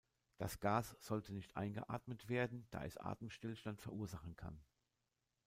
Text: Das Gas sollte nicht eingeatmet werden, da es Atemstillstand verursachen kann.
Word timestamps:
Das 0.39 0.59
Gas 0.59 0.95
sollte 0.99 1.31
nicht 1.31 1.55
eingeatmet 1.55 2.27
werden, 2.27 2.65
da 2.71 2.83
es 2.83 2.97
Atemstillstand 2.97 3.83
verursachen 3.83 4.35
kann. 4.35 4.59